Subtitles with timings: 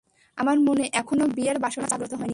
[0.37, 2.29] আমার মনে এখনও বিয়ের বাসনা জাগ্রত হয়নি।